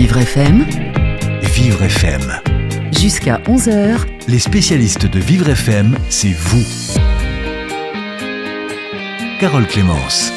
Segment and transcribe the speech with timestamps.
[0.00, 0.64] Vivre FM,
[1.42, 2.40] Vivre FM.
[2.98, 6.64] jusqu'à 11h, Les spécialistes de Vivre FM, c'est vous.
[9.38, 10.32] Carole Clémence.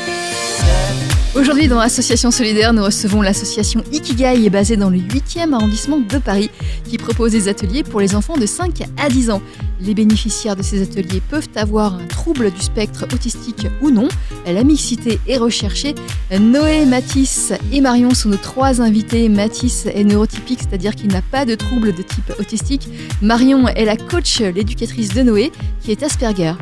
[1.35, 6.51] Aujourd'hui, dans Association Solidaire, nous recevons l'association Ikigai, basée dans le 8e arrondissement de Paris,
[6.87, 9.41] qui propose des ateliers pour les enfants de 5 à 10 ans.
[9.81, 14.09] Les bénéficiaires de ces ateliers peuvent avoir un trouble du spectre autistique ou non.
[14.45, 15.95] La mixité est recherchée.
[16.39, 19.27] Noé, Mathis et Marion sont nos trois invités.
[19.27, 22.87] Mathis est neurotypique, c'est-à-dire qu'il n'a pas de trouble de type autistique.
[23.23, 26.53] Marion est la coach, l'éducatrice de Noé, qui est Asperger.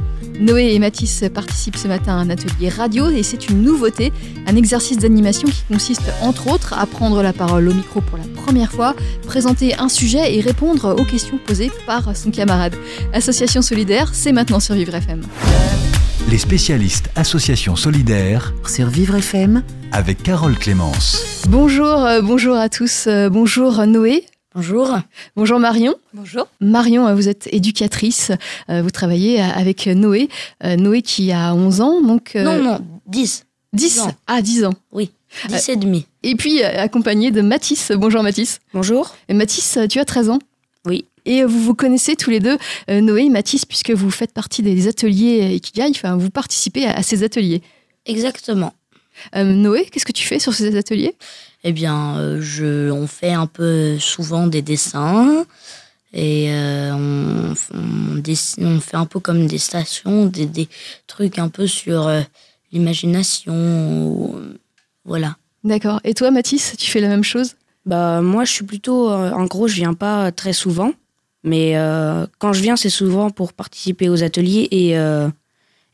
[0.41, 4.11] Noé et Mathis participent ce matin à un atelier radio et c'est une nouveauté,
[4.47, 8.23] un exercice d'animation qui consiste entre autres à prendre la parole au micro pour la
[8.41, 8.95] première fois,
[9.27, 12.73] présenter un sujet et répondre aux questions posées par son camarade.
[13.13, 15.21] Association solidaire, c'est maintenant sur Vivre FM.
[16.29, 19.61] Les spécialistes Association Solidaire sur Vivre FM,
[19.91, 21.43] avec Carole Clémence.
[21.49, 24.23] Bonjour, euh, bonjour à tous, euh, bonjour Noé.
[24.53, 24.97] Bonjour.
[25.35, 25.95] Bonjour Marion.
[26.13, 26.47] Bonjour.
[26.59, 28.31] Marion, vous êtes éducatrice,
[28.69, 30.27] euh, vous travaillez euh, avec Noé,
[30.63, 32.35] Euh, Noé qui a 11 ans, donc...
[32.35, 33.45] euh, non, non, 10.
[33.73, 34.11] 10 ans.
[34.27, 34.73] Ah, 10 ans.
[35.47, 36.05] 10 et demi.
[36.23, 37.93] Et puis accompagné de Mathis.
[37.95, 38.59] Bonjour Mathis.
[38.73, 39.15] Bonjour.
[39.29, 40.39] Et Mathis, tu as 13 ans
[40.85, 41.05] Oui.
[41.23, 42.57] Et vous vous connaissez tous les deux,
[42.89, 47.03] Noé et Mathis, puisque vous faites partie des ateliers Ikigai, enfin vous participez à, à
[47.03, 47.61] ces ateliers.
[48.05, 48.73] Exactement.
[49.35, 51.15] Euh, Noé, qu'est-ce que tu fais sur ces ateliers?
[51.63, 55.45] Eh bien, euh, je, on fait un peu souvent des dessins
[56.13, 60.67] et euh, on, on, dessine- on fait un peu comme des stations, des, des
[61.07, 62.21] trucs un peu sur euh,
[62.71, 64.35] l'imagination.
[65.05, 65.35] Voilà.
[65.63, 65.99] D'accord.
[66.03, 67.55] Et toi Mathis, tu fais la même chose?
[67.85, 70.91] Bah moi je suis plutôt euh, en gros je viens pas très souvent
[71.43, 75.27] mais euh, quand je viens c'est souvent pour participer aux ateliers et, euh,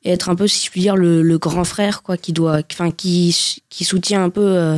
[0.04, 2.60] et être un peu si je puis dire le, le grand frère quoi qui doit
[2.74, 3.34] enfin qui
[3.70, 4.78] qui soutient un peu euh,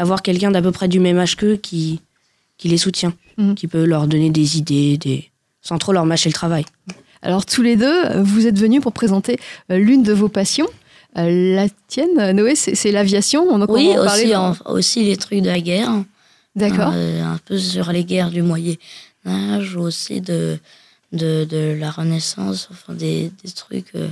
[0.00, 2.00] avoir quelqu'un d'à peu près du même âge qu'eux qui
[2.58, 3.54] qui les soutient Mhm.
[3.54, 5.30] qui peut leur donner des idées des
[5.62, 6.64] sans trop leur mâcher le travail.
[7.22, 9.38] Alors tous les deux, vous êtes venus pour présenter
[9.70, 10.68] euh, l'une de vos passions.
[11.18, 13.46] Euh, la tienne, Noé, c'est l'aviation.
[13.50, 15.90] On Oui, aussi, en- aussi les trucs de la guerre.
[16.56, 16.92] D'accord.
[16.94, 18.76] Euh, un peu sur les guerres du Moyen
[19.26, 20.58] Âge, aussi de,
[21.12, 24.08] de, de la Renaissance, enfin des, des trucs euh,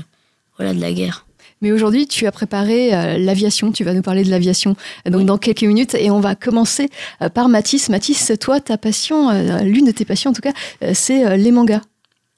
[0.56, 1.24] voilà, de la guerre.
[1.60, 3.72] Mais aujourd'hui, tu as préparé euh, l'aviation.
[3.72, 4.76] Tu vas nous parler de l'aviation.
[5.06, 5.24] Donc, Oui.
[5.24, 6.88] dans quelques minutes, et on va commencer
[7.22, 7.88] euh, par Mathis.
[7.88, 10.52] Mathis, toi, ta passion, euh, l'une de tes passions en tout cas,
[10.82, 11.82] euh, c'est euh, les mangas.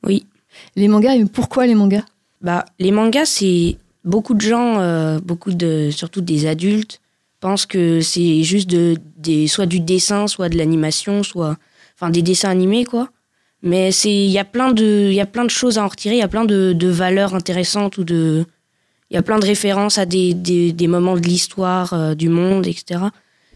[0.04, 0.26] Oui.
[0.76, 1.16] Les mangas.
[1.16, 2.04] Et pourquoi les mangas?
[2.40, 7.00] Bah, les mangas, c'est beaucoup de gens, euh, beaucoup de, surtout des adultes,
[7.40, 11.56] pensent que c'est juste de, des, soit du dessin, soit de l'animation, soit,
[11.94, 13.10] enfin, des dessins animés, quoi.
[13.62, 15.88] Mais c'est, il y a plein de, il y a plein de choses à en
[15.88, 18.46] retirer, il y a plein de, de valeurs intéressantes ou de,
[19.10, 22.28] il y a plein de références à des, des, des moments de l'histoire, euh, du
[22.28, 23.00] monde, etc.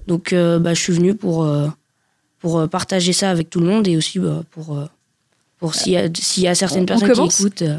[0.06, 1.68] Donc, euh, bah, je suis venue pour, euh,
[2.40, 4.76] pour partager ça avec tout le monde et aussi bah, pour,
[5.58, 7.62] pour s'il y a, s'il y a certaines on personnes qui écoutent.
[7.62, 7.78] euh,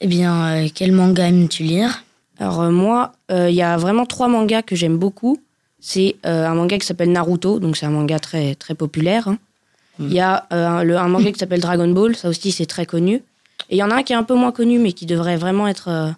[0.00, 2.04] Eh bien, quel manga aimes-tu lire?
[2.38, 5.40] Alors moi, il y a vraiment trois mangas que j'aime beaucoup.
[5.80, 9.28] C'est un manga qui s'appelle Naruto, donc c'est un manga très très populaire.
[9.28, 9.38] hein.
[10.00, 12.66] Il y a euh, un, le- un manga qui s'appelle Dragon Ball, ça aussi c'est
[12.66, 13.16] très connu.
[13.70, 15.36] Et il y en a un qui est un peu moins connu, mais qui devrait
[15.36, 16.10] vraiment être euh,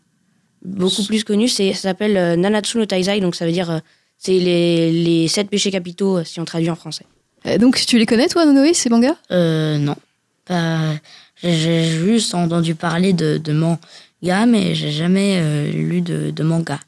[0.67, 1.49] beaucoup plus connu.
[1.49, 3.79] C'est ça s'appelle euh, Nanatsu no Taizai, donc ça veut dire euh,
[4.19, 7.05] c'est les, les sept péchés capitaux euh, si on traduit en français.
[7.47, 9.17] Euh, Donc, tu les connais, toi, Noé, ces mangas?
[9.31, 9.97] Euh, Non.
[10.47, 10.95] Pas-
[11.43, 16.81] j'ai- juste entendu parler de, de manga, mais j'ai jamais euh, lu de, de manga.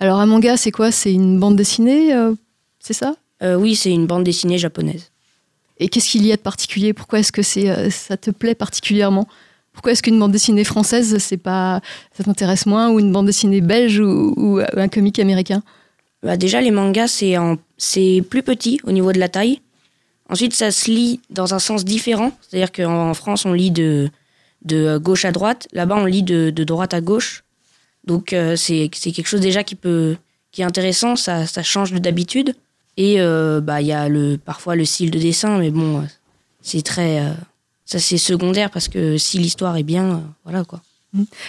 [0.00, 0.90] Alors, un manga, c'est quoi?
[0.90, 2.32] C'est une bande dessinée euh,
[2.80, 3.14] C'est ça?
[3.42, 5.10] Euh, oui, c'est une bande dessinée japonaise.
[5.78, 6.92] Et qu'est-ce qu'il y a de particulier?
[6.92, 9.26] Pourquoi est-ce que c'est, euh, ça te plaît particulièrement?
[9.72, 11.80] Pourquoi est-ce qu'une bande dessinée française, c'est pas,
[12.16, 15.62] ça t'intéresse moins, ou une bande dessinée belge ou, un comique américain?
[16.22, 19.60] Bah déjà, les mangas, c'est en- c'est plus petit au niveau de la taille.
[20.28, 22.32] Ensuite, ça se lit dans un sens différent.
[22.42, 24.08] C'est-à-dire qu'en France, on lit de,
[24.64, 25.66] de gauche à droite.
[25.72, 27.42] Là-bas, on lit de, de droite à gauche.
[28.04, 30.16] Donc, euh, c'est c'est quelque chose déjà qui, peut,
[30.52, 31.16] qui est intéressant.
[31.16, 32.54] Ça, ça change de d'habitude.
[32.96, 36.06] Et euh, bah, il y a le, parfois le style de dessin, mais bon,
[36.60, 37.20] c'est très.
[37.20, 37.32] euh,
[37.92, 40.80] ça, c'est secondaire parce que si l'histoire est bien, voilà quoi.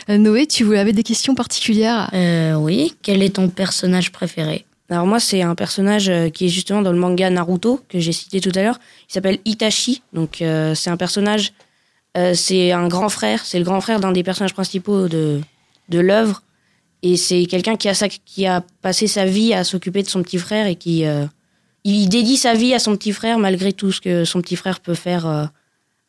[0.10, 4.66] Euh, Noé, tu voulais- avais des questions particulières Euh, oui, quel est ton personnage préféré?
[4.90, 8.12] Alors moi, c'est un personnage euh, qui est justement dans le manga Naruto que j'ai
[8.12, 8.80] cité tout à l'heure.
[9.10, 10.02] Il s'appelle Itachi.
[10.12, 11.54] Donc euh, c'est un personnage,
[12.18, 13.46] euh, c'est un grand frère.
[13.46, 15.40] C'est le grand frère d'un des personnages principaux de
[15.90, 16.44] de l'œuvre.
[17.02, 20.22] Et c'est quelqu'un qui a sa- qui a passé sa vie à s'occuper de son
[20.24, 21.26] petit frère et qui euh,
[21.86, 24.80] il dédie sa vie à son petit frère malgré tout ce que son petit frère
[24.82, 25.26] peut faire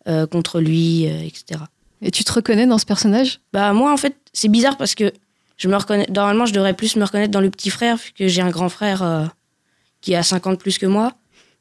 [0.08, 1.60] euh, contre lui, euh, etc.
[2.02, 3.40] Et tu te reconnais dans ce personnage?
[3.52, 5.12] Bah moi en fait c'est bizarre parce que
[5.56, 8.28] je me reconnais normalement je devrais plus me reconnaître dans le petit frère vu que
[8.28, 9.24] j'ai un grand frère euh,
[10.00, 11.12] qui a 50 plus que moi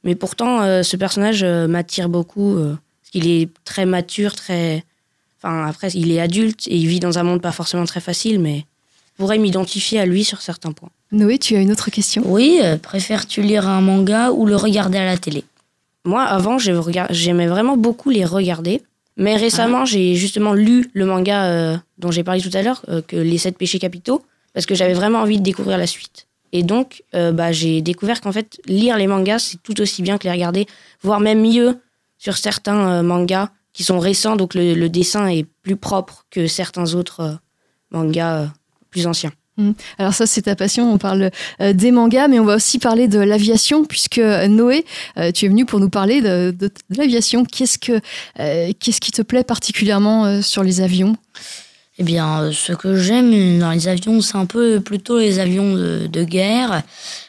[0.04, 2.58] Mais pourtant, euh, ce personnage euh, m'attire beaucoup.
[2.58, 4.84] euh, parce qu'il est très mature, très.
[5.42, 8.40] Enfin, après, il est adulte et il vit dans un monde pas forcément très facile,
[8.40, 8.66] mais
[9.14, 10.90] je pourrais m'identifier à lui sur certains points.
[11.12, 12.24] Noé, tu as une autre question?
[12.26, 15.44] Oui, euh, préfères-tu lire un manga ou le regarder à la télé?
[16.06, 18.82] Moi, avant, j'aimais vraiment beaucoup les regarder.
[19.16, 23.02] Mais récemment, j'ai justement lu le manga euh, dont j'ai parlé tout à l'heure, euh,
[23.02, 24.24] que Les Sept Péchés Capitaux,
[24.54, 26.28] parce que j'avais vraiment envie de découvrir la suite.
[26.52, 30.18] Et donc, euh, bah, j'ai découvert qu'en fait, lire les mangas, c'est tout aussi bien
[30.18, 30.66] que les regarder,
[31.02, 31.78] voire même mieux
[32.18, 36.94] sur certains mangas qui sont récents, donc le, le dessin est plus propre que certains
[36.94, 37.38] autres
[37.92, 38.50] mangas
[38.90, 39.32] plus anciens.
[40.00, 40.92] Alors ça, c'est ta passion.
[40.92, 41.30] On parle
[41.62, 44.84] euh, des mangas, mais on va aussi parler de l'aviation, puisque euh, Noé,
[45.18, 47.46] euh, tu es venu pour nous parler de, l'aviation.
[47.46, 48.00] Qu'est-ce que,
[48.74, 51.16] qu'est-ce qui te plaît particulièrement sur les avions?
[52.00, 56.24] Eh bien, ce que j'aime dans les avions, c'est un peu plutôt les avions de,
[56.24, 56.82] guerre,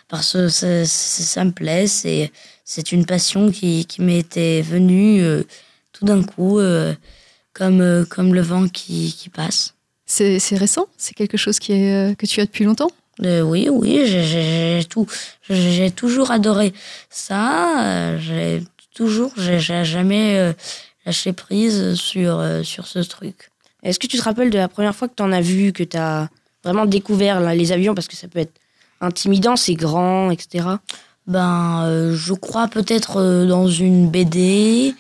[0.09, 1.87] parce que ça, me plaît.
[1.87, 2.33] C'est,
[2.65, 5.23] c'est une passion qui, m'était venue
[5.93, 6.59] tout d'un coup,
[7.53, 9.74] comme, comme le vent qui passe.
[10.07, 10.87] C'est, c'est récent?
[10.97, 12.91] C'est quelque chose qui est, euh, que tu as depuis longtemps?
[13.25, 15.07] Euh, oui, oui, j'ai, tout,
[15.49, 16.73] j'ai toujours adoré
[17.11, 17.85] ça.
[17.85, 18.63] euh, J'ai
[18.95, 20.53] toujours, j'ai j'ai jamais euh,
[21.07, 23.51] lâché prise sur, euh, sur ce truc.
[23.83, 25.85] Est-ce que tu te rappelles de la première fois que tu en as vu, que
[25.85, 26.29] tu as
[26.65, 28.55] vraiment découvert là, les avions, parce que ça peut être
[29.01, 30.67] intimidant, c'est grand, etc.
[31.27, 34.95] Ben, euh, je crois peut-être euh, dans une BD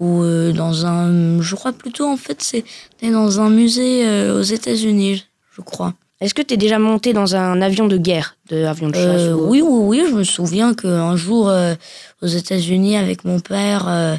[0.00, 1.40] ou euh, dans un.
[1.40, 5.24] Je crois plutôt en fait c'était dans un musée euh, aux États-Unis,
[5.56, 5.94] je crois.
[6.20, 9.04] Est-ce que tu es déjà monté dans un avion de guerre, de avion de chasse
[9.04, 10.06] Euh, ou- oui, oui, oui.
[10.08, 11.52] Je me souviens qu'un jour
[12.22, 14.18] aux États-Unis avec mon père,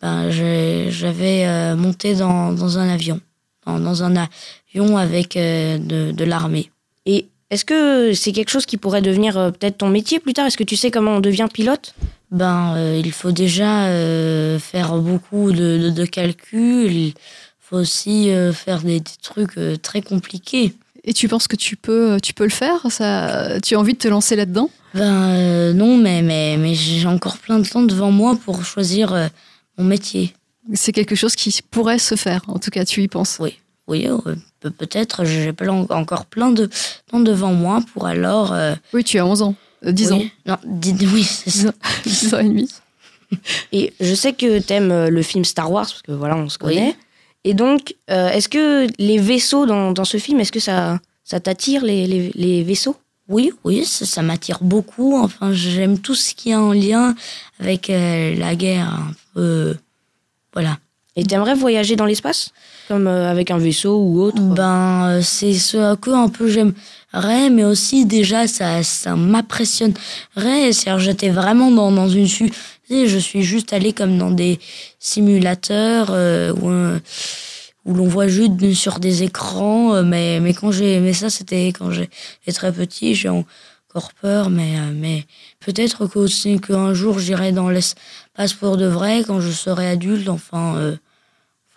[0.00, 3.20] ben, j'avais monté dans, dans un avion,
[3.66, 6.70] dans, dans un avion avec de, de l'armée.
[7.06, 10.46] Et est-ce que c'est quelque chose qui pourrait devenir peut-être ton métier plus tard?
[10.46, 11.94] Est-ce que tu sais comment on devient pilote?
[12.30, 16.92] Ben, euh, il faut déjà euh, faire beaucoup de, de, de calculs.
[16.92, 17.14] Il
[17.60, 20.74] faut aussi euh, faire des, des trucs très compliqués.
[21.04, 22.90] Et tu penses que tu peux, tu peux le faire?
[22.90, 24.70] Ça, Tu as envie de te lancer là-dedans?
[24.94, 29.28] Ben non, mais, mais, mais j'ai encore plein de temps devant moi pour choisir
[29.78, 30.34] mon métier.
[30.74, 32.42] C'est quelque chose qui pourrait se faire.
[32.48, 33.36] En tout cas, tu y penses.
[33.38, 33.56] Oui,
[33.86, 34.08] oui,
[34.58, 35.54] pe- peut-être j'ai
[35.90, 36.68] encore plein de
[37.08, 38.52] temps devant moi pour alors.
[38.92, 39.54] Oui, tu as 11 ans.
[39.86, 40.18] Euh, 10 ans.
[40.18, 41.68] oui, Non, oui, c'est 10 ça.
[41.68, 41.72] ans.
[42.04, 42.70] 10 ans et demi.
[43.72, 46.58] Et je sais que t'aimes euh, le film Star Wars, parce que voilà, on se
[46.62, 46.74] Oui.
[46.76, 46.96] connaît.
[47.44, 51.38] Et donc, euh, est-ce que les vaisseaux dans, dans ce film, est-ce que ça, ça
[51.40, 52.96] t'attire, les, les, les vaisseaux?
[53.28, 55.16] Oui, oui, ça, ça m'attire beaucoup.
[55.16, 57.14] Enfin, j'aime tout ce qui est en lien
[57.60, 58.88] avec euh, la guerre.
[58.88, 59.76] Un peu,
[60.52, 60.78] voilà.
[61.16, 62.50] Et t'aimerais voyager dans l'espace
[62.88, 64.40] Comme euh, avec un vaisseau ou autre?
[64.40, 70.72] Ben, euh, c'est ce à quoi un peu j'aimerais, mais aussi déjà ça, ça m'impressionnerait.
[70.72, 72.26] C'est-à-dire, j'étais vraiment dans, dans une
[73.08, 74.58] Je suis juste allée comme dans des
[74.98, 76.98] simulateurs euh, où, euh,
[77.86, 79.94] où l'on voit juste sur des écrans.
[79.94, 83.14] euh, Mais, mais quand j'ai, mais ça c'était quand j'étais très petit.
[83.14, 85.24] J'ai encore peur, mais, euh, mais
[85.60, 86.06] peut-être
[86.60, 87.94] qu'un jour j'irai dans l'espace
[88.58, 90.28] pour de vrai quand je serai adulte.
[90.28, 90.96] Enfin, euh,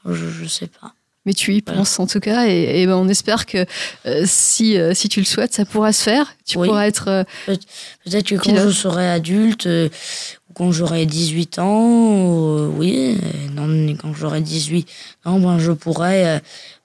[0.06, 0.94] enfin, je, je sais pas.
[1.26, 1.80] Mais tu y Voilà.
[1.80, 3.66] penses en tout cas, et, et ben on espère que
[4.06, 6.34] euh, si, euh, si tu le souhaites, ça pourra se faire.
[6.46, 6.68] Tu Oui.
[6.68, 7.26] pourras être.
[7.46, 13.18] Peut-être que quand je serai adulte, ou quand j'aurai 18 ans, oui,
[13.54, 14.88] non, quand j'aurai 18
[15.25, 16.42] ans, ben, je pourrais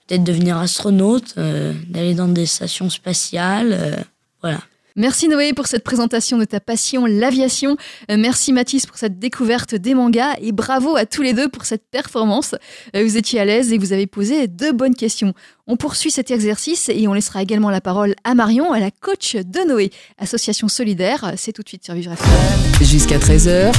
[0.07, 4.05] peut-être devenir astronaute, d'aller dans des stations spatiales.
[4.43, 4.59] voilà.
[4.97, 7.77] Merci Noé pour cette présentation de ta passion, l'aviation.
[8.13, 11.65] Euh, Merci Mathis pour cette découverte des mangas et bravo à tous les deux pour
[11.65, 12.55] cette performance.
[12.95, 15.35] Euh, Vous étiez à l'aise et vous avez posé deux bonnes questions.
[15.67, 19.35] On poursuit cet exercice et on laissera également la parole à Marion, à la coach
[19.35, 21.33] de Noé, association solidaire.
[21.37, 22.87] C'est tout de suite sur Vivre FM.
[22.87, 23.73] Jusqu'à 13h,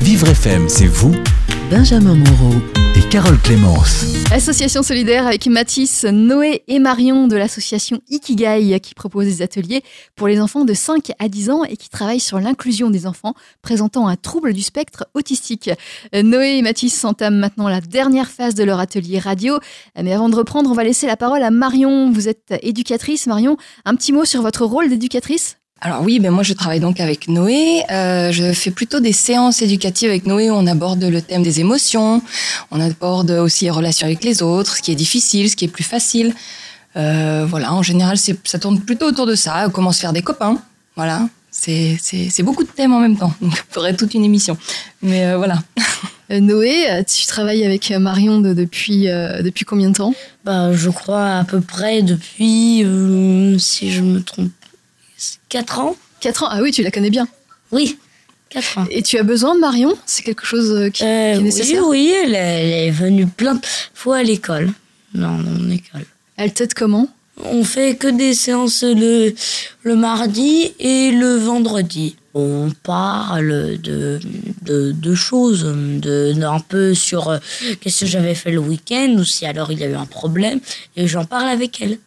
[0.00, 1.14] Vivre FM, c'est vous
[1.70, 2.54] Benjamin Moreau.
[2.94, 4.04] et Carole Clémence.
[4.30, 9.82] Association solidaire avec Mathis, Noé et Marion de l'association Ikigai qui propose des ateliers
[10.14, 13.34] pour les enfants de 5 à 10 ans et qui travaille sur l'inclusion des enfants
[13.62, 15.70] présentant un trouble du spectre autistique.
[16.14, 19.58] Euh, Noé et Mathis entament maintenant la dernière phase de leur atelier radio.
[20.00, 22.10] Mais avant de reprendre, on va laisser la parole à Marion.
[22.12, 23.26] Vous êtes éducatrice.
[23.26, 25.56] Marion, un petit mot sur votre rôle d'éducatrice?
[25.80, 27.82] Alors oui, ben moi je travaille donc avec Noé.
[27.90, 31.60] Euh, je fais plutôt des séances éducatives avec Noé où on aborde le thème des
[31.60, 32.22] émotions,
[32.70, 35.68] on aborde aussi les relations avec les autres, ce qui est difficile, ce qui est
[35.68, 36.34] plus facile.
[36.96, 40.22] Euh, voilà, en général, c'est- ça tourne plutôt autour de ça, comment se faire des
[40.22, 40.58] copains.
[40.96, 43.34] Voilà, c'est c'est- c'est beaucoup de thèmes en même temps.
[43.42, 44.56] Donc, il faudrait toute une émission.
[45.02, 45.58] Mais euh, voilà.
[46.32, 50.12] Euh, Noé, tu travailles avec Marion de- depuis, euh, depuis combien de temps?
[50.44, 54.50] Bah, je crois à peu près depuis, euh, si je me trompe,
[55.48, 55.96] 4 ans.
[56.20, 56.48] 4 ans.
[56.50, 57.26] Ah oui, tu la connais bien.
[57.72, 57.98] Oui,
[58.50, 58.86] 4 ans.
[58.90, 59.96] Et tu as besoin de Marion?
[60.06, 61.86] C'est quelque chose euh, qui, Euh, qui est oui, nécessaire?
[61.86, 63.60] oui, elle, est- elle est venue plein de
[63.94, 64.70] fois à l'école.
[65.14, 66.04] Non, mon école.
[66.36, 67.08] Elle t'aide comment?
[67.44, 69.34] On fait que des séances le,
[69.82, 72.16] le mardi et le vendredi.
[72.32, 74.20] On parle de,
[74.62, 77.38] de, de choses, de, d'un peu sur euh,
[77.80, 80.60] qu'est-ce que j'avais fait le week-end ou si alors il y a eu un problème
[80.96, 81.98] et j'en parle avec elle.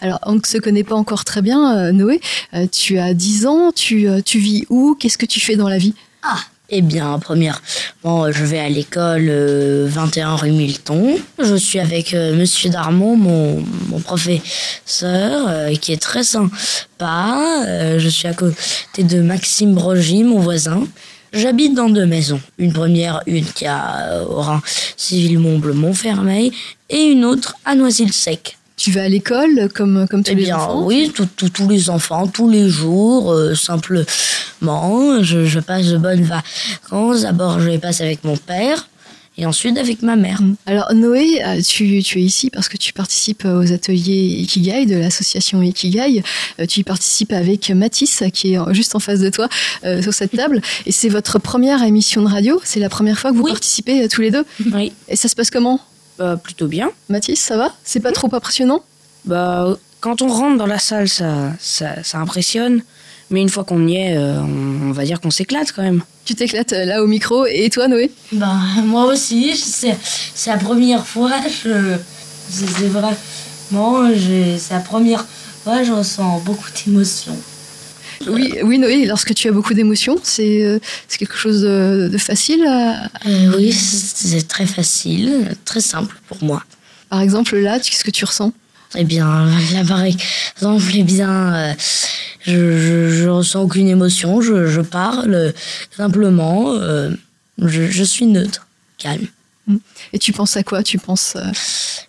[0.00, 2.20] Alors, on ne se connaît pas encore très bien, euh, Noé.
[2.54, 4.96] Euh, tu as 10 ans, tu, euh, tu vis où?
[4.98, 5.94] Qu'est-ce que tu fais dans la vie?
[6.22, 6.38] Ah,
[6.70, 7.62] eh bien, première,
[8.02, 11.16] bon, je vais à l'école euh, 21 rue Milton.
[11.38, 17.64] Je suis avec Monsieur Darmon, mon, mon professeur, qui est très sympa.
[17.98, 20.82] Je suis à côté de Maxime Brogy, mon voisin.
[21.32, 22.40] J'habite dans deux maisons.
[22.58, 24.60] Une première, une qui a au rang
[24.96, 26.52] civil Montbleu Montfermeil,
[26.88, 28.55] et une autre à Noisy-le-Sec.
[28.76, 31.68] Tu vas à l'école comme, comme tous Eh les bien, enfants oui, tout- tout- tous
[31.68, 35.22] les enfants, tous les jours, euh, simplement.
[35.22, 37.22] Je, je passe de bonnes vacances.
[37.22, 38.88] D'abord, je les passe avec mon père
[39.38, 40.40] et ensuite avec ma mère.
[40.66, 44.96] Alors Noé, euh, tu, tu es ici parce que tu participes aux ateliers Ikigai de
[44.96, 46.22] l'association Ikigai.
[46.60, 49.48] Euh, Tu y participes avec Mathis qui est juste en face de toi
[49.84, 50.60] euh, sur cette table.
[50.84, 52.60] Et c'est votre première émission de radio.
[52.64, 53.52] C'est la première fois que vous Oui.
[53.52, 54.44] participez tous les deux.
[54.72, 55.80] Oui, Et ça se passe comment?
[56.18, 56.90] Bah, plutôt bien.
[57.08, 57.72] Mathis, ça va?
[57.84, 58.82] C'est pas trop impressionnant?
[59.24, 62.82] Bah, quand on rentre dans la salle, ça, ça, ça impressionne.
[63.30, 66.02] Mais une fois qu'on y est, euh, on, on va dire qu'on s'éclate quand même.
[66.24, 67.44] Tu t'éclates euh, là au micro.
[67.46, 68.10] Et toi Noé?
[68.32, 69.96] Ben, moi aussi, c'est
[70.34, 71.32] c'est la première fois.
[71.48, 71.96] Je,
[72.48, 75.24] c'est c'est vraiment, j'ai- c'est la première
[75.64, 75.82] fois.
[75.82, 77.36] Je ressens beaucoup d'émotions.
[78.28, 80.78] Oui, oui Noé, lorsque tu as beaucoup d'émotions, c'est euh,
[81.08, 82.64] c'est quelque chose de, de facile.
[82.66, 86.62] à- Euh, oui, c'est très facile, très simple pour moi.
[87.08, 88.52] Par exemple là, qu'est-ce que tu ressens?
[88.96, 91.72] Eh bien, là, par exemple, eh bien, euh,
[92.46, 95.52] je, je, je ressens aucune émotion, je, je parle euh,
[95.96, 97.10] simplement, euh,
[97.58, 98.66] je, je suis neutre,
[98.98, 99.26] calme.
[100.12, 100.82] Et tu penses à quoi?
[100.82, 101.50] Tu penses euh,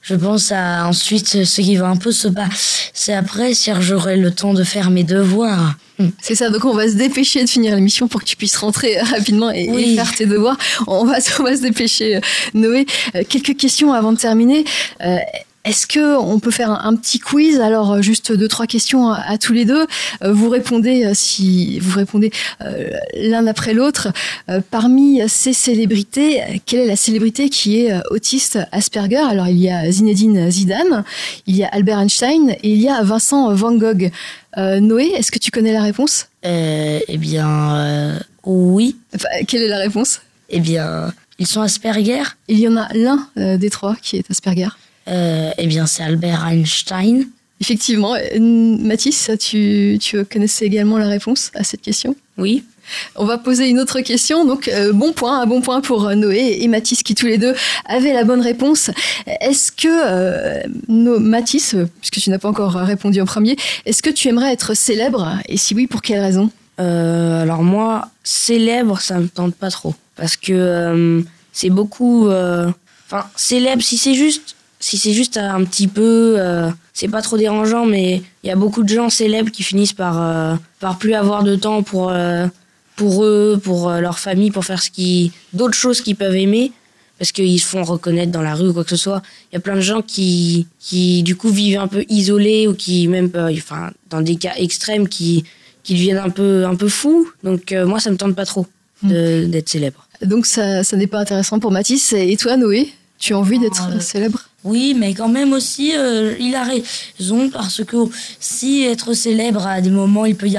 [0.01, 4.31] Je pense à ensuite ce qui va un peu se passer après, si j'aurai le
[4.31, 5.75] temps de faire mes devoirs.
[6.21, 8.99] C'est ça, donc on va se dépêcher de finir l'émission pour que tu puisses rentrer
[9.01, 10.57] rapidement et, faire tes devoirs.
[10.85, 12.21] On va, on va se dépêcher, euh,
[12.53, 12.85] Noé.
[13.15, 14.63] Euh, quelques questions avant de terminer.
[15.01, 15.17] Euh,
[15.67, 17.59] est-ce que on peut faire un, petit quiz?
[17.59, 19.85] Alors euh, juste deux trois questions à, à tous les deux.
[20.23, 22.31] Euh, vous répondez euh, si vous répondez
[22.61, 24.07] euh, l'un après l'autre.
[24.49, 29.17] Euh, parmi ces célébrités, quelle est la célébrité qui est autiste Asperger?
[29.17, 31.03] Alors il y a Zinedine Zidane,
[31.47, 34.09] il y a Albert Einstein et il y a Vincent Van Gogh.
[34.57, 36.27] Euh, Noé, est-ce que tu connais la réponse?
[36.43, 38.95] Eh bien, oui.
[39.13, 40.21] Enfin, quelle est la réponse?
[40.49, 42.23] Eh bien, ils sont Asperger?
[42.47, 44.69] Il y en a l'un des trois qui est Asperger.
[45.07, 47.27] Euh, eh bien, c'est Albert Einstein.
[47.59, 48.15] Effectivement.
[48.15, 52.15] Euh, Mathis, tu, tu connaissais également la réponse à cette question?
[52.37, 52.63] Oui.
[53.15, 54.45] On va poser une autre question.
[54.45, 57.53] Donc, euh, bon point, un bon point pour Noé et Mathis qui tous les deux
[57.85, 58.91] avaient la bonne réponse.
[59.41, 64.09] Est-ce que, euh, no- Mathis, puisque tu n'as pas encore répondu en premier, est-ce que
[64.09, 65.37] tu aimerais être célèbre?
[65.49, 66.49] Et si oui, pour quelle raison?
[66.79, 69.95] Euh, alors moi, célèbre, ça me tente pas trop.
[70.15, 71.21] Parce que euh,
[71.53, 72.27] c'est beaucoup...
[72.27, 72.69] euh,
[73.09, 74.56] Enfin, célèbre, si c'est juste...
[74.79, 76.35] Si c'est juste un petit peu...
[76.37, 79.93] euh, c'est pas trop dérangeant, mais il y a beaucoup de gens célèbres qui finissent
[79.93, 82.47] par, euh, par plus avoir de temps pour, euh,
[82.95, 86.71] pour eux, pour euh, leur famille, pour faire ce qui d'autres choses qu'ils peuvent aimer.
[87.19, 89.23] Parce qu'ils se font reconnaître dans la rue ou quoi que ce soit.
[89.51, 92.75] Il y a plein de gens qui, qui du coup, vivent un peu isolés ou
[92.75, 95.43] qui, même, euh, enfin, dans des cas extrêmes, qui,
[95.83, 97.27] qui deviennent un peu, un peu fous.
[97.43, 98.67] Donc, euh, moi, ça me tente pas trop
[99.01, 100.07] d'être célèbre.
[100.21, 102.13] Donc, ça, ça n'est pas intéressant pour Mathis.
[102.13, 102.87] Et toi, Noé
[103.19, 104.47] tu as envie d'être Euh, célèbre?
[104.67, 107.97] Oui, mais quand même aussi, euh, il a raison parce que
[108.39, 110.57] si être célèbre à des moments, il peut y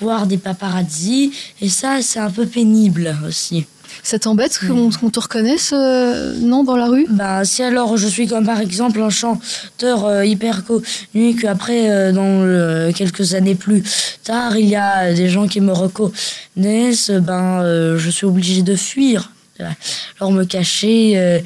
[0.00, 1.32] avoir des paparazzi
[1.62, 3.64] et ça, c'est un peu pénible aussi.
[4.02, 7.06] Ça t'embête qu'on te reconnaisse, euh, non, dans la rue?
[7.08, 12.12] Ben, si alors je suis comme par exemple un chanteur euh, hyper connu qu'après, euh,
[12.12, 13.82] dans le- quelques années plus
[14.22, 17.62] tard, il y a des gens qui me reconnaissent, ben,
[17.96, 19.32] je suis obligée de fuir.
[20.20, 21.40] Alors me cacher, euh,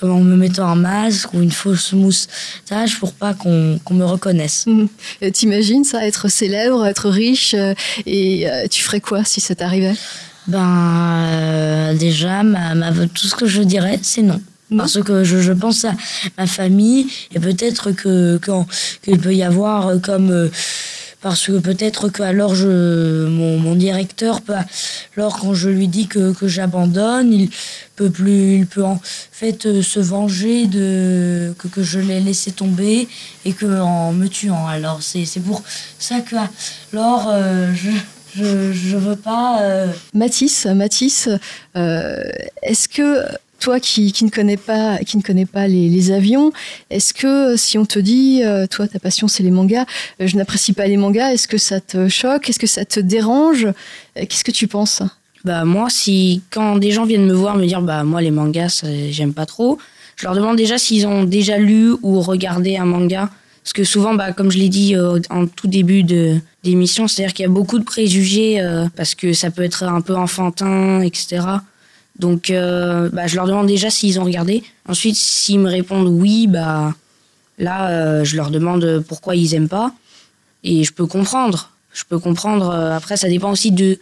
[0.00, 4.66] comme en me mettant un masque ou une fausse moustache pour pas qu'on me reconnaisse.
[4.66, 4.88] Mhm.
[5.22, 7.74] Euh, T'imagines ça, être célèbre, être riche, euh,
[8.06, 9.94] et euh, tu ferais quoi si ça t'arrivait?
[10.46, 14.40] Ben, euh, déjà, ma, ma- tout ce que je dirais, c'est non.
[14.76, 15.94] Parce que je, je pense à
[16.36, 18.38] ma famille et peut-être que
[19.02, 20.50] qu'il peut y avoir comme euh,
[21.20, 24.54] parce que peut-être que alors je mon, mon directeur peut
[25.16, 27.50] alors quand je lui dis que, que j'abandonne il
[27.96, 29.00] peut plus il peut en
[29.32, 33.08] fait euh, se venger de que, que je l'ai laissé tomber
[33.44, 35.62] et que en me tuant alors c'est c'est pour
[35.98, 36.36] ça que
[36.92, 37.90] alors euh, je
[38.36, 39.62] je, je veux pas.
[39.62, 41.28] euh, Mathis, Mathis,
[41.76, 42.22] euh,
[42.62, 43.24] est-ce que
[43.60, 46.52] toi qui, ne connais pas, qui ne connais pas les, avions,
[46.90, 49.84] est-ce que si on te dit, euh, toi ta passion c'est les mangas,
[50.20, 53.00] euh, je n'apprécie pas les mangas, est-ce que ça te choque, est-ce que ça te
[53.00, 55.02] dérange Euh, Qu'est-ce que tu penses?
[55.44, 58.84] Bah moi, si quand des gens viennent me voir me dire bah moi les mangas
[59.10, 59.78] j'aime pas trop,
[60.16, 63.30] je leur demande déjà s'ils ont déjà lu ou regardé un manga
[63.68, 67.34] parce que souvent bah comme je l'ai dit euh, en tout début de d'émission, c'est-à-dire
[67.34, 71.02] qu'il y a beaucoup de préjugés euh, parce que ça peut être un peu enfantin,
[71.02, 71.44] etc.
[72.18, 74.62] Donc euh, bah je leur demande déjà s'ils ont regardé.
[74.88, 76.94] Ensuite, s'ils me répondent oui, bah
[77.58, 79.92] là euh, je leur demande pourquoi ils aiment pas
[80.64, 81.70] et je peux comprendre.
[81.92, 82.70] Je peux comprendre.
[82.70, 83.98] euh, Après, ça dépend aussi de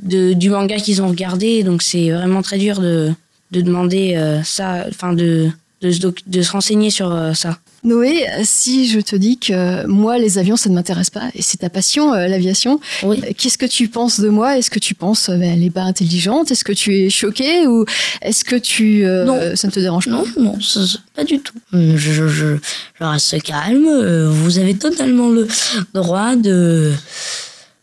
[0.00, 1.62] de, du manga qu'ils ont regardé.
[1.62, 3.12] Donc c'est vraiment très dur de,
[3.50, 5.50] de demander euh, ça, enfin de,
[5.82, 5.90] de,
[6.26, 7.58] de se renseigner sur euh, ça.
[7.84, 11.58] Noé, si je te dis que moi les avions ça ne m'intéresse pas et c'est
[11.58, 13.20] ta passion euh, l'aviation, Oui.
[13.24, 14.58] euh, qu'est-ce que tu penses de moi?
[14.58, 16.50] Est-ce que tu penses euh, ben, elle est pas intelligente?
[16.50, 17.66] Est-ce que tu es choquée?
[17.68, 17.84] Ou
[18.20, 19.56] est-ce que tu euh, Non.
[19.56, 20.10] ça ne te dérange pas?
[20.10, 20.80] Non, non, ça-
[21.14, 21.54] pas du tout.
[21.72, 22.56] Je, je, je,
[22.98, 23.86] je reste calme.
[24.30, 25.46] Vous avez totalement le
[25.94, 26.92] droit de,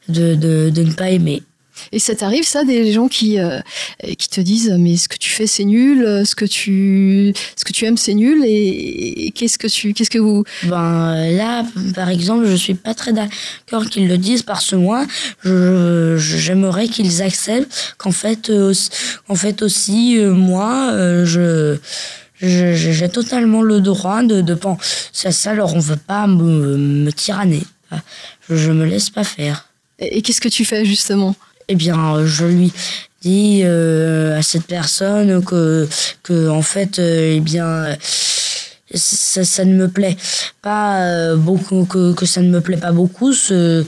[0.10, 1.42] de, de, de ne pas aimer.
[1.92, 3.60] Et ça t'arrive ça des gens qui euh,
[4.18, 7.64] qui te disent mais ce que tu fais c'est nul, euh, ce que tu ce
[7.66, 11.66] que tu aimes c'est nul et, et qu'est-ce que tu qu'est-ce que vous Ben là,
[11.94, 15.06] par exemple, je suis pas très d'accord qu'ils le disent parce que moi,
[16.18, 18.90] j'aimerais qu'ils acceptent qu'en fait, euh, aussi-
[19.28, 21.78] en fait aussi, euh, moi, euh, je
[22.42, 25.52] j'ai totalement le droit de, de penser à ça.
[25.52, 27.64] Alors on veut pas me, me tyranner.
[28.50, 29.70] Je, je me laisse pas faire.
[30.00, 31.34] et, et qu'est-ce que tu fais justement?
[31.68, 32.72] Eh bien, euh, je lui
[33.22, 35.88] dis euh, à cette personne que,
[36.24, 37.96] que en fait, euh, eh bien,
[38.94, 40.16] ça, ça ne me plaît
[40.62, 43.84] pas beaucoup, que, que ça ne me plaît pas beaucoup ce,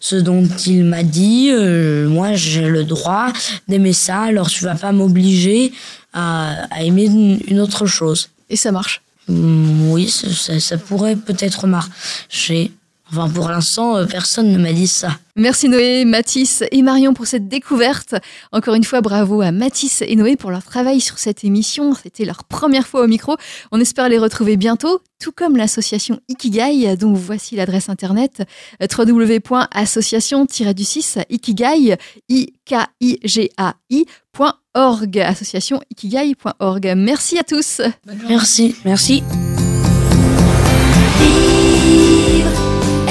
[0.00, 1.50] ce dont il m'a dit.
[1.52, 3.28] Euh, moi, j'ai le droit
[3.68, 5.72] d'aimer ça, alors tu vas pas m'obliger
[6.14, 7.04] à, à aimer
[7.46, 8.30] une, autre chose.
[8.48, 9.02] Et ça marche?
[9.28, 12.72] Hum, oui, ça- ça pourrait peut-être marcher.
[13.12, 15.18] Enfin, pour l'instant, euh, personne ne m'a dit ça.
[15.34, 18.14] Merci Noé, Mathis et Marion pour cette découverte.
[18.52, 21.94] Encore une fois, bravo à Mathis et Noé pour leur travail sur cette émission.
[21.94, 23.36] C'était leur première fois au micro.
[23.72, 28.42] On espère les retrouver bientôt, tout comme l'association Ikigai, dont voici l'adresse internet
[28.82, 31.96] euh, www.association-du6 ikigai
[32.28, 36.94] i k i g a i.org association ikigai.org.
[36.96, 37.80] Merci à tous.
[38.28, 38.76] Merci.
[38.84, 39.24] Merci.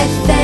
[0.09, 0.38] Vivre FM